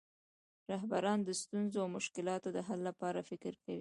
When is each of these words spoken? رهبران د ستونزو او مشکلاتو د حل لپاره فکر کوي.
رهبران 0.71 1.19
د 1.23 1.29
ستونزو 1.41 1.77
او 1.83 1.87
مشکلاتو 1.97 2.47
د 2.53 2.57
حل 2.67 2.79
لپاره 2.89 3.19
فکر 3.29 3.51
کوي. 3.61 3.69